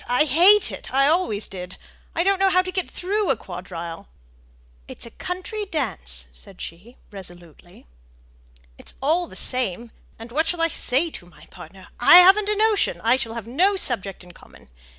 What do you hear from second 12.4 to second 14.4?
a notion: I shall have no subject in